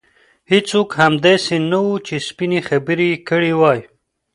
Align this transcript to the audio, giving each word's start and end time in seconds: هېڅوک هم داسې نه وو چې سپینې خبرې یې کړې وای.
هېڅوک 0.51 0.89
هم 0.99 1.13
داسې 1.25 1.55
نه 1.71 1.79
وو 1.85 1.95
چې 2.07 2.15
سپینې 2.27 2.59
خبرې 2.69 3.07
یې 3.11 3.17
کړې 3.29 3.51
وای. 3.59 3.79